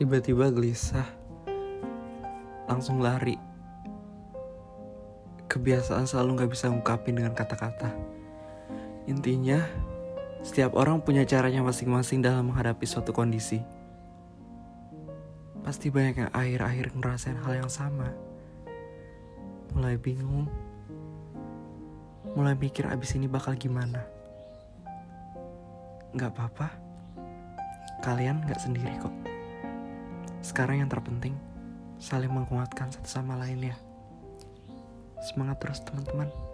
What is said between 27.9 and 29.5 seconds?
kalian gak sendiri kok.